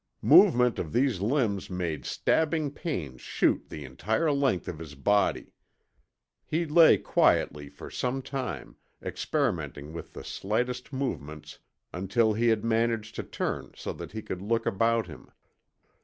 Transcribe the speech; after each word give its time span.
Movement 0.23 0.79
of 0.79 0.93
these 0.93 1.21
limbs 1.21 1.69
made 1.69 2.05
stabbing 2.07 2.71
pains 2.71 3.21
shoot 3.21 3.69
the 3.69 3.85
entire 3.85 4.31
length 4.31 4.67
of 4.67 4.79
his 4.79 4.95
body. 4.95 5.53
He 6.43 6.65
lay 6.65 6.97
quietly 6.97 7.69
for 7.69 7.91
some 7.91 8.23
time, 8.23 8.77
experimenting 9.03 9.93
with 9.93 10.13
the 10.13 10.23
slightest 10.23 10.91
movements 10.91 11.59
until 11.93 12.33
he 12.33 12.47
had 12.47 12.63
managed 12.65 13.13
to 13.17 13.21
turn 13.23 13.73
so 13.75 13.93
that 13.93 14.11
he 14.13 14.23
could 14.23 14.41
look 14.41 14.65
about 14.65 15.05
him. 15.05 15.29